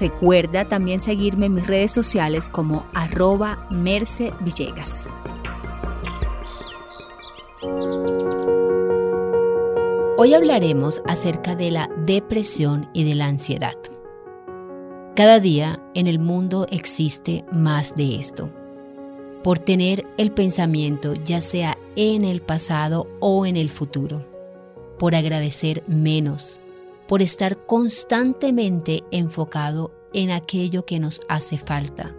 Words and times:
Recuerda 0.00 0.64
también 0.64 1.00
seguirme 1.00 1.46
en 1.46 1.54
mis 1.54 1.66
redes 1.66 1.92
sociales 1.92 2.48
como 2.48 2.86
arroba 2.94 3.66
Merce 3.70 4.32
Villegas. 4.40 5.12
Hoy 10.16 10.34
hablaremos 10.34 11.02
acerca 11.06 11.54
de 11.54 11.70
la 11.70 11.88
depresión 12.04 12.88
y 12.92 13.04
de 13.04 13.14
la 13.14 13.26
ansiedad. 13.26 13.76
Cada 15.16 15.40
día 15.40 15.82
en 15.94 16.06
el 16.06 16.18
mundo 16.18 16.66
existe 16.70 17.44
más 17.50 17.96
de 17.96 18.16
esto 18.16 18.50
por 19.42 19.58
tener 19.58 20.06
el 20.16 20.32
pensamiento 20.32 21.14
ya 21.14 21.40
sea 21.40 21.78
en 21.96 22.24
el 22.24 22.40
pasado 22.40 23.08
o 23.20 23.46
en 23.46 23.56
el 23.56 23.70
futuro, 23.70 24.26
por 24.98 25.14
agradecer 25.14 25.82
menos, 25.86 26.58
por 27.08 27.22
estar 27.22 27.64
constantemente 27.64 29.02
enfocado 29.10 29.92
en 30.12 30.30
aquello 30.30 30.84
que 30.84 31.00
nos 31.00 31.22
hace 31.28 31.58
falta, 31.58 32.14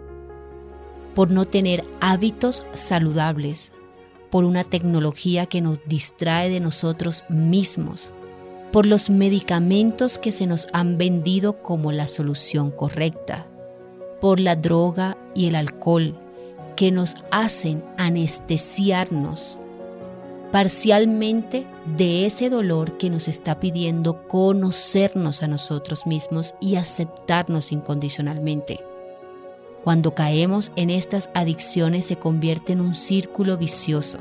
por 1.14 1.30
no 1.30 1.44
tener 1.44 1.84
hábitos 2.00 2.66
saludables, 2.74 3.72
por 4.30 4.44
una 4.44 4.64
tecnología 4.64 5.46
que 5.46 5.60
nos 5.60 5.78
distrae 5.86 6.50
de 6.50 6.60
nosotros 6.60 7.24
mismos, 7.28 8.12
por 8.72 8.84
los 8.84 9.10
medicamentos 9.10 10.18
que 10.18 10.32
se 10.32 10.46
nos 10.46 10.68
han 10.72 10.98
vendido 10.98 11.62
como 11.62 11.92
la 11.92 12.08
solución 12.08 12.72
correcta, 12.72 13.46
por 14.20 14.40
la 14.40 14.56
droga 14.56 15.16
y 15.34 15.46
el 15.46 15.54
alcohol, 15.54 16.18
que 16.74 16.90
nos 16.90 17.14
hacen 17.30 17.84
anestesiarnos 17.96 19.56
parcialmente 20.52 21.66
de 21.96 22.26
ese 22.26 22.50
dolor 22.50 22.98
que 22.98 23.10
nos 23.10 23.28
está 23.28 23.60
pidiendo 23.60 24.26
conocernos 24.26 25.42
a 25.42 25.48
nosotros 25.48 26.06
mismos 26.06 26.54
y 26.60 26.76
aceptarnos 26.76 27.72
incondicionalmente. 27.72 28.80
Cuando 29.84 30.14
caemos 30.14 30.72
en 30.76 30.90
estas 30.90 31.30
adicciones 31.34 32.06
se 32.06 32.16
convierte 32.16 32.72
en 32.72 32.80
un 32.80 32.94
círculo 32.94 33.56
vicioso, 33.56 34.18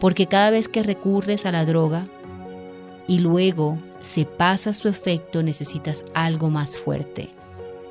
porque 0.00 0.26
cada 0.26 0.50
vez 0.50 0.68
que 0.68 0.82
recurres 0.82 1.44
a 1.44 1.52
la 1.52 1.64
droga 1.64 2.04
y 3.06 3.18
luego 3.18 3.76
se 4.00 4.24
pasa 4.24 4.72
su 4.72 4.88
efecto 4.88 5.42
necesitas 5.42 6.04
algo 6.14 6.50
más 6.50 6.78
fuerte 6.78 7.30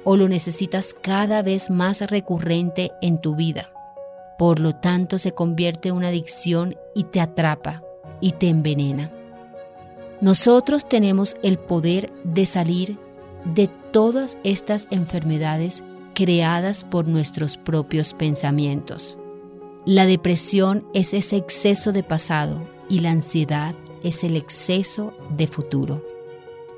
o 0.03 0.15
lo 0.15 0.29
necesitas 0.29 0.93
cada 0.93 1.41
vez 1.41 1.69
más 1.69 1.99
recurrente 1.99 2.91
en 3.01 3.19
tu 3.19 3.35
vida. 3.35 3.69
Por 4.37 4.59
lo 4.59 4.75
tanto, 4.75 5.17
se 5.17 5.31
convierte 5.31 5.89
en 5.89 5.95
una 5.95 6.09
adicción 6.09 6.75
y 6.93 7.05
te 7.05 7.19
atrapa 7.19 7.83
y 8.21 8.33
te 8.33 8.49
envenena. 8.49 9.11
Nosotros 10.21 10.87
tenemos 10.87 11.35
el 11.43 11.59
poder 11.59 12.11
de 12.23 12.45
salir 12.45 12.97
de 13.45 13.69
todas 13.91 14.37
estas 14.43 14.87
enfermedades 14.91 15.83
creadas 16.13 16.83
por 16.83 17.07
nuestros 17.07 17.57
propios 17.57 18.13
pensamientos. 18.13 19.17
La 19.85 20.05
depresión 20.05 20.85
es 20.93 21.13
ese 21.13 21.37
exceso 21.37 21.91
de 21.91 22.03
pasado 22.03 22.59
y 22.89 22.99
la 22.99 23.11
ansiedad 23.11 23.75
es 24.03 24.23
el 24.23 24.35
exceso 24.35 25.13
de 25.35 25.47
futuro. 25.47 26.03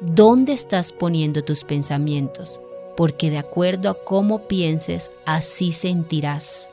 ¿Dónde 0.01 0.53
estás 0.53 0.91
poniendo 0.91 1.43
tus 1.43 1.63
pensamientos? 1.63 2.61
Porque 2.95 3.29
de 3.29 3.37
acuerdo 3.37 3.89
a 3.89 3.95
cómo 3.95 4.47
pienses, 4.47 5.11
así 5.25 5.71
sentirás. 5.71 6.69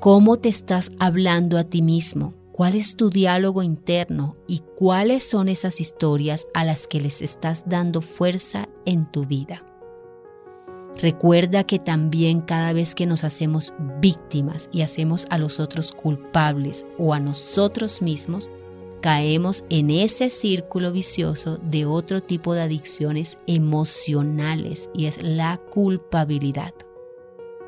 ¿Cómo 0.00 0.36
te 0.36 0.50
estás 0.50 0.92
hablando 0.98 1.56
a 1.56 1.64
ti 1.64 1.80
mismo? 1.80 2.34
¿Cuál 2.52 2.74
es 2.74 2.96
tu 2.96 3.08
diálogo 3.08 3.62
interno 3.62 4.36
y 4.46 4.62
cuáles 4.76 5.24
son 5.24 5.48
esas 5.48 5.80
historias 5.80 6.46
a 6.52 6.66
las 6.66 6.86
que 6.86 7.00
les 7.00 7.22
estás 7.22 7.64
dando 7.66 8.02
fuerza 8.02 8.68
en 8.84 9.10
tu 9.10 9.24
vida? 9.24 9.64
Recuerda 11.00 11.64
que 11.64 11.78
también 11.78 12.42
cada 12.42 12.74
vez 12.74 12.94
que 12.94 13.06
nos 13.06 13.24
hacemos 13.24 13.72
víctimas 14.00 14.68
y 14.70 14.82
hacemos 14.82 15.26
a 15.30 15.38
los 15.38 15.60
otros 15.60 15.92
culpables 15.92 16.84
o 16.98 17.14
a 17.14 17.18
nosotros 17.18 18.02
mismos, 18.02 18.50
caemos 19.00 19.64
en 19.70 19.90
ese 19.90 20.28
círculo 20.28 20.92
vicioso 20.92 21.56
de 21.56 21.86
otro 21.86 22.22
tipo 22.22 22.52
de 22.52 22.60
adicciones 22.60 23.38
emocionales 23.46 24.90
y 24.94 25.06
es 25.06 25.22
la 25.22 25.56
culpabilidad. 25.56 26.74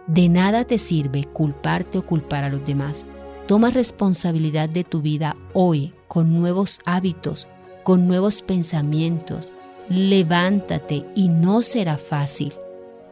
De 0.08 0.30
nada 0.30 0.64
te 0.64 0.78
sirve 0.78 1.24
culparte 1.24 1.98
o 1.98 2.06
culpar 2.06 2.42
a 2.42 2.48
los 2.48 2.64
demás. 2.64 3.04
Toma 3.46 3.68
responsabilidad 3.68 4.68
de 4.70 4.82
tu 4.82 5.02
vida 5.02 5.36
hoy 5.52 5.92
con 6.08 6.34
nuevos 6.34 6.80
hábitos, 6.86 7.46
con 7.82 8.08
nuevos 8.08 8.40
pensamientos. 8.40 9.52
Levántate 9.90 11.04
y 11.14 11.28
no 11.28 11.60
será 11.60 11.98
fácil. 11.98 12.54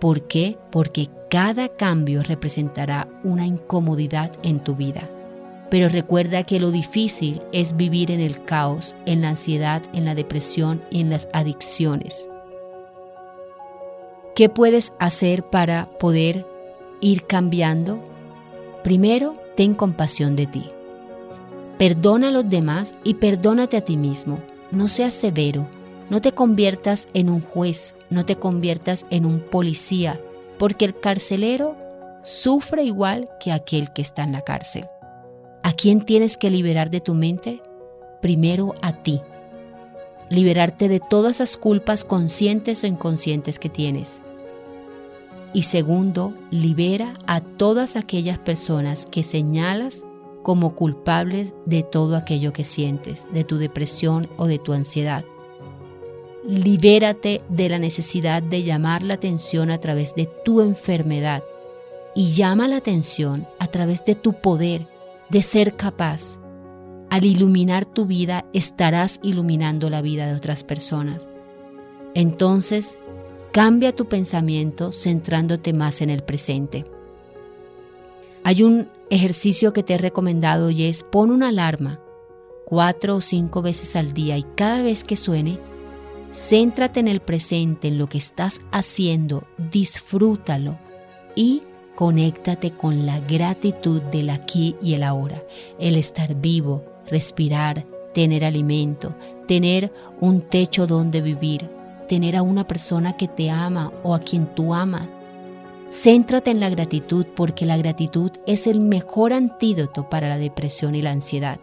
¿Por 0.01 0.27
qué? 0.27 0.57
Porque 0.73 1.09
cada 1.29 1.69
cambio 1.69 2.23
representará 2.23 3.09
una 3.23 3.47
incomodidad 3.47 4.33
en 4.43 4.61
tu 4.61 4.75
vida. 4.75 5.11
Pero 5.71 5.91
recuerda 5.91 6.45
que 6.45 6.61
lo 6.61 6.71
difícil 6.71 7.43
es 7.53 7.77
vivir 7.77 8.11
en 8.11 8.21
el 8.21 8.43
caos, 8.45 8.95
en 9.05 9.21
la 9.21 9.31
ansiedad, 9.31 9.83
en 9.93 10.07
la 10.07 10.15
depresión 10.15 10.83
y 10.91 11.03
en 11.03 11.11
las 11.11 11.29
adicciones. 11.35 12.27
¿Qué 14.35 14.49
puedes 14.49 14.93
hacer 14.99 15.45
para 15.45 15.91
poder 15.99 16.47
ir 17.01 17.27
cambiando? 17.27 18.03
Primero, 18.83 19.35
ten 19.57 19.75
compasión 19.75 20.37
de 20.37 20.47
ti. 20.47 20.65
Perdona 21.79 22.29
a 22.29 22.31
los 22.31 22.49
demás 22.49 22.95
y 23.05 23.15
perdónate 23.15 23.77
a 23.77 23.81
ti 23.83 23.97
mismo. 23.97 24.39
No 24.71 24.89
seas 24.89 25.15
severo, 25.15 25.67
no 26.09 26.21
te 26.21 26.33
conviertas 26.33 27.09
en 27.15 27.29
un 27.29 27.41
juez, 27.41 27.95
no 28.11 28.25
te 28.25 28.37
conviertas 28.37 29.07
en 29.11 29.27
un 29.27 29.41
policía, 29.41 30.21
porque 30.59 30.85
el 30.85 30.99
carcelero 30.99 31.77
sufre 32.23 32.85
igual 32.85 33.29
que 33.41 33.53
aquel 33.53 33.93
que 33.93 34.03
está 34.03 34.25
en 34.25 34.33
la 34.33 34.43
cárcel. 34.43 34.87
¿A 35.63 35.73
quién 35.73 36.01
tienes 36.01 36.37
que 36.37 36.51
liberar 36.51 36.91
de 36.91 37.01
tu 37.01 37.15
mente? 37.15 37.61
Primero 38.23 38.75
a 38.83 39.03
ti. 39.03 39.21
Liberarte 40.31 40.89
de 40.89 41.01
todas 41.01 41.37
esas 41.37 41.57
culpas 41.57 42.05
conscientes 42.05 42.83
o 42.85 42.87
inconscientes 42.87 43.59
que 43.59 43.69
tienes. 43.69 44.21
Y 45.57 45.63
segundo, 45.63 46.35
libera 46.51 47.15
a 47.27 47.41
todas 47.41 47.97
aquellas 47.97 48.39
personas 48.39 49.07
que 49.07 49.23
señalas 49.23 50.05
como 50.43 50.75
culpables 50.75 51.55
de 51.65 51.83
todo 51.83 52.15
aquello 52.15 52.53
que 52.53 52.63
sientes, 52.63 53.25
de 53.33 53.43
tu 53.43 53.57
depresión 53.57 54.27
o 54.37 54.49
de 54.49 54.59
tu 54.59 54.75
ansiedad. 54.75 55.25
Libérate 56.47 57.41
de 57.49 57.71
la 57.71 57.79
necesidad 57.79 58.43
de 58.43 58.65
llamar 58.65 59.03
la 59.03 59.15
atención 59.15 59.71
a 59.71 59.79
través 59.79 60.15
de 60.15 60.29
tu 60.45 60.61
enfermedad 60.61 61.43
y 62.15 62.33
llama 62.33 62.69
la 62.69 62.77
atención 62.77 63.47
a 63.59 63.69
través 63.69 64.05
de 64.05 64.15
tu 64.15 64.35
poder 64.35 64.87
de 65.31 65.41
ser 65.41 65.75
capaz. 65.75 66.39
Al 67.09 67.25
iluminar 67.25 67.87
tu 67.87 68.05
vida 68.05 68.45
estarás 68.53 69.21
iluminando 69.23 69.89
la 69.89 70.03
vida 70.03 70.27
de 70.27 70.35
otras 70.35 70.65
personas. 70.65 71.31
Entonces, 72.13 72.99
Cambia 73.57 73.93
tu 73.93 74.05
pensamiento 74.05 74.93
centrándote 74.93 75.73
más 75.73 76.03
en 76.03 76.11
el 76.11 76.23
presente. 76.23 76.85
Hay 78.45 78.63
un 78.63 78.91
ejercicio 79.09 79.73
que 79.73 79.83
te 79.83 79.95
he 79.95 79.97
recomendado 79.97 80.69
y 80.69 80.85
es 80.85 81.03
pon 81.03 81.31
una 81.31 81.49
alarma 81.49 81.99
cuatro 82.67 83.17
o 83.17 83.21
cinco 83.23 83.63
veces 83.63 83.97
al 83.97 84.13
día 84.13 84.37
y 84.37 84.43
cada 84.43 84.83
vez 84.83 85.05
que 85.05 85.17
suene, 85.17 85.59
Céntrate 86.31 87.01
en 87.01 87.09
el 87.09 87.21
presente, 87.21 87.89
en 87.89 87.97
lo 87.97 88.11
que 88.11 88.19
estás 88.19 88.61
haciendo, 88.73 89.45
disfrútalo 89.57 90.79
y 91.35 91.63
conéctate 91.95 92.73
con 92.73 93.07
la 93.07 93.21
gratitud 93.21 94.03
del 94.03 94.29
aquí 94.29 94.77
y 94.83 94.93
el 94.93 95.03
ahora, 95.03 95.43
el 95.79 95.97
estar 95.97 96.35
vivo, 96.35 96.85
respirar, 97.07 97.87
tener 98.13 98.45
alimento, 98.45 99.15
tener 99.49 99.95
un 100.21 100.43
techo 100.43 100.87
donde 100.87 101.23
vivir, 101.23 101.71
tener 102.07 102.37
a 102.37 102.43
una 102.43 102.67
persona 102.67 103.17
que 103.17 103.29
te 103.29 103.51
ama 103.51 103.93
o 104.03 104.15
a 104.15 104.21
quien 104.21 104.47
tú 104.47 104.75
amas. 104.75 105.09
Céntrate 105.91 106.51
en 106.51 106.61
la 106.61 106.71
gratitud 106.71 107.27
porque 107.35 107.67
la 107.67 107.77
gratitud 107.77 108.31
es 108.47 108.67
el 108.67 108.81
mejor 108.81 109.33
antídoto 109.33 110.09
para 110.09 110.29
la 110.29 110.39
depresión 110.39 110.95
y 110.95 111.03
la 111.03 111.13
ansiedad. 111.13 111.59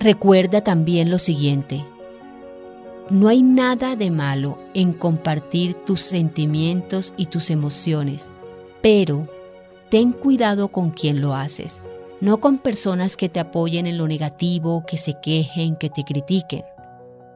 Recuerda 0.00 0.62
también 0.62 1.10
lo 1.10 1.18
siguiente, 1.18 1.84
no 3.10 3.28
hay 3.28 3.40
nada 3.40 3.96
de 3.96 4.10
malo 4.10 4.58
en 4.74 4.92
compartir 4.92 5.72
tus 5.72 6.02
sentimientos 6.02 7.14
y 7.16 7.26
tus 7.26 7.48
emociones, 7.48 8.30
pero 8.82 9.26
ten 9.88 10.12
cuidado 10.12 10.68
con 10.68 10.90
quien 10.90 11.22
lo 11.22 11.34
haces, 11.34 11.80
no 12.20 12.38
con 12.38 12.58
personas 12.58 13.16
que 13.16 13.30
te 13.30 13.40
apoyen 13.40 13.86
en 13.86 13.96
lo 13.96 14.06
negativo, 14.08 14.84
que 14.86 14.98
se 14.98 15.16
quejen, 15.22 15.76
que 15.76 15.88
te 15.88 16.04
critiquen. 16.04 16.64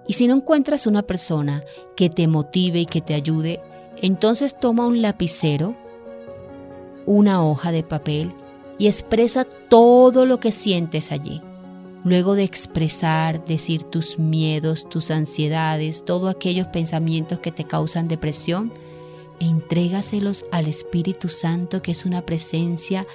Y 0.06 0.14
si 0.14 0.26
no 0.26 0.34
encuentras 0.34 0.86
una 0.86 1.02
persona 1.02 1.62
que 1.96 2.10
te 2.10 2.26
motive 2.26 2.80
y 2.80 2.86
que 2.86 3.00
te 3.00 3.14
ayude, 3.14 3.60
entonces 4.00 4.58
toma 4.58 4.86
un 4.86 5.00
lapicero, 5.00 5.74
una 7.06 7.44
hoja 7.44 7.72
de 7.72 7.82
papel 7.82 8.32
y 8.78 8.86
expresa 8.86 9.44
todo 9.44 10.26
lo 10.26 10.40
que 10.40 10.50
sientes 10.52 11.12
allí. 11.12 11.40
Luego 12.04 12.34
de 12.34 12.42
expresar, 12.42 13.44
decir 13.46 13.84
tus 13.84 14.18
miedos, 14.18 14.88
tus 14.88 15.12
ansiedades, 15.12 16.04
todos 16.04 16.34
aquellos 16.34 16.66
pensamientos 16.66 17.38
que 17.38 17.52
te 17.52 17.64
causan 17.64 18.08
depresión, 18.08 18.72
entrégaselos 19.38 20.44
al 20.50 20.66
Espíritu 20.66 21.28
Santo, 21.28 21.80
que 21.80 21.92
es 21.92 22.04
una 22.04 22.22
presencia 22.22 23.06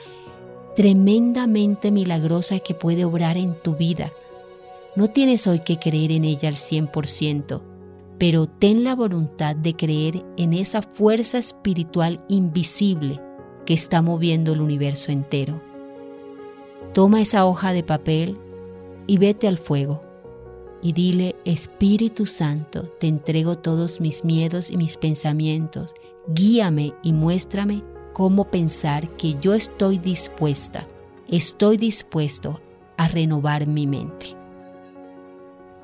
tremendamente 0.75 1.91
milagrosa 1.91 2.59
que 2.59 2.73
puede 2.73 3.03
obrar 3.03 3.35
en 3.35 3.55
tu 3.55 3.75
vida. 3.75 4.13
No 4.97 5.11
tienes 5.11 5.45
hoy 5.45 5.59
que 5.59 5.77
creer 5.77 6.11
en 6.11 6.25
ella 6.25 6.49
al 6.49 6.55
100%, 6.55 7.61
pero 8.17 8.47
ten 8.47 8.83
la 8.83 8.95
voluntad 8.95 9.55
de 9.55 9.75
creer 9.75 10.25
en 10.37 10.53
esa 10.53 10.81
fuerza 10.81 11.37
espiritual 11.37 12.25
invisible 12.29 13.21
que 13.67 13.75
está 13.75 14.01
moviendo 14.01 14.53
el 14.53 14.59
universo 14.59 15.11
entero. 15.11 15.61
Toma 16.95 17.21
esa 17.21 17.45
hoja 17.45 17.73
de 17.73 17.83
papel, 17.83 18.39
y 19.05 19.19
vete 19.19 19.47
al 19.47 19.59
fuego. 19.59 20.01
Y 20.81 20.93
dile, 20.93 21.35
Espíritu 21.45 22.25
Santo, 22.25 22.85
te 22.99 23.05
entrego 23.05 23.59
todos 23.59 24.01
mis 24.01 24.25
miedos 24.25 24.71
y 24.71 24.77
mis 24.77 24.97
pensamientos. 24.97 25.93
Guíame 26.27 26.95
y 27.03 27.13
muéstrame 27.13 27.83
cómo 28.13 28.49
pensar 28.49 29.13
que 29.13 29.35
yo 29.39 29.53
estoy 29.53 29.99
dispuesta, 29.99 30.87
estoy 31.27 31.77
dispuesto 31.77 32.61
a 32.97 33.07
renovar 33.07 33.67
mi 33.67 33.85
mente. 33.85 34.36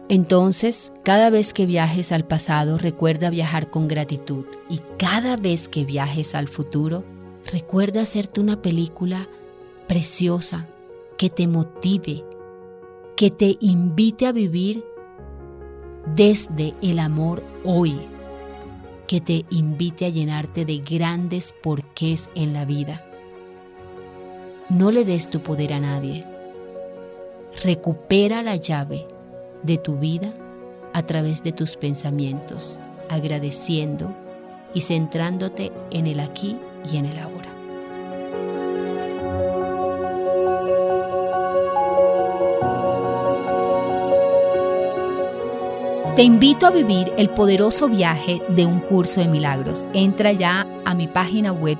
Entonces, 0.10 0.92
cada 1.04 1.30
vez 1.30 1.54
que 1.54 1.66
viajes 1.66 2.12
al 2.12 2.26
pasado, 2.26 2.78
recuerda 2.78 3.30
viajar 3.30 3.70
con 3.70 3.88
gratitud 3.88 4.46
y 4.70 4.82
cada 4.98 5.38
vez 5.38 5.70
que 5.70 5.86
viajes 5.86 6.36
al 6.36 6.50
futuro, 6.50 7.06
recuerda 7.52 8.02
hacerte 8.02 8.42
una 8.42 8.62
película 8.62 9.28
preciosa 9.88 10.68
que 11.18 11.30
te 11.30 11.48
motive, 11.48 12.26
que 13.16 13.32
te 13.32 13.58
invite 13.62 14.26
a 14.26 14.34
vivir 14.34 14.84
desde 16.14 16.74
el 16.82 17.00
amor 17.00 17.42
hoy, 17.64 17.98
que 19.08 19.22
te 19.22 19.46
invite 19.52 20.06
a 20.06 20.10
llenarte 20.10 20.66
de 20.66 20.80
grandes 20.80 21.54
porqués 21.64 22.30
en 22.36 22.52
la 22.52 22.66
vida. 22.66 23.06
No 24.70 24.92
le 24.92 25.06
des 25.06 25.30
tu 25.30 25.40
poder 25.40 25.74
a 25.74 25.80
nadie. 25.80 26.26
Recupera 27.64 28.42
la 28.42 28.58
llave 28.58 29.13
de 29.64 29.78
tu 29.78 29.98
vida 29.98 30.34
a 30.94 31.04
través 31.04 31.44
de 31.44 31.52
tus 31.52 31.76
pensamientos, 31.76 32.80
agradeciendo 33.10 34.14
y 34.74 34.82
centrándote 34.82 35.72
en 35.92 36.08
el 36.08 36.20
aquí 36.20 36.58
y 36.92 36.98
en 36.98 37.06
el 37.06 37.20
ahora. 37.20 37.50
Te 46.16 46.22
invito 46.22 46.68
a 46.68 46.70
vivir 46.70 47.12
el 47.18 47.30
poderoso 47.30 47.90
viaje 47.90 48.40
de 48.50 48.68
un 48.68 48.82
curso 48.82 49.20
de 49.20 49.28
milagros. 49.28 49.84
Entra 49.94 50.32
ya 50.32 50.68
a 50.86 50.94
mi 50.94 51.08
página 51.08 51.52
web 51.52 51.80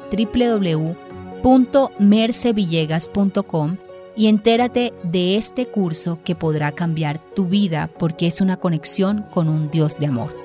www.mercevillegas.com 1.44 3.78
y 4.16 4.28
entérate 4.28 4.94
de 5.04 5.36
este 5.36 5.66
curso 5.66 6.20
que 6.24 6.36
podrá 6.36 6.72
cambiar 6.72 7.20
tu 7.20 7.48
vida 7.48 7.90
porque 7.98 8.28
es 8.28 8.42
una 8.42 8.58
conexión 8.58 9.26
con 9.32 9.50
un 9.50 9.72
Dios 9.72 9.98
de 10.00 10.08
amor. 10.08 10.43